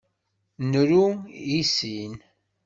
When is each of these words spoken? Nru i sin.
Nru 0.71 1.05
i 1.57 1.59
sin. 1.73 2.11